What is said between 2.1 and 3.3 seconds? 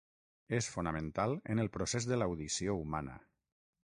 de l'audició humana.